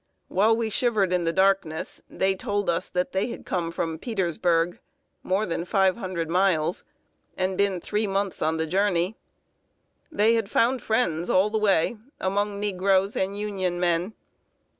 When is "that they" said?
2.89-3.27